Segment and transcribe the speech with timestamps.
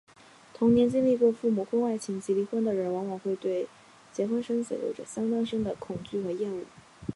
[0.51, 3.67] 童年经历过父母婚外情及离婚的人往往会对
[4.11, 6.65] 结婚生子有着相当深的恐惧和厌恶。